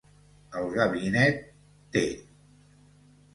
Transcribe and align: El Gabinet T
El 0.61 0.71
Gabinet 0.77 1.37
T 1.99 2.03